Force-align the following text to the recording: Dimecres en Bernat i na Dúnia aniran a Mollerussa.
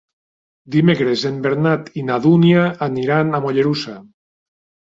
Dimecres 0.75 1.25
en 1.29 1.37
Bernat 1.43 1.93
i 2.03 2.05
na 2.09 2.17
Dúnia 2.25 2.65
aniran 2.89 3.31
a 3.31 3.43
Mollerussa. 3.45 3.99